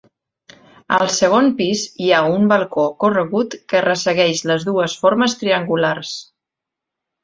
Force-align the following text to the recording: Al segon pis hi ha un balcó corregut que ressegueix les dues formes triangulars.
Al 0.95 1.11
segon 1.15 1.49
pis 1.59 1.83
hi 2.05 2.09
ha 2.13 2.23
un 2.39 2.49
balcó 2.53 2.87
corregut 3.05 3.59
que 3.75 3.85
ressegueix 3.89 4.45
les 4.53 4.69
dues 4.73 5.01
formes 5.05 5.41
triangulars. 5.45 6.21